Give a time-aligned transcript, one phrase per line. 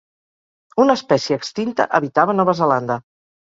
[0.83, 3.03] Una espècie extinta habitava Nova Zelanda.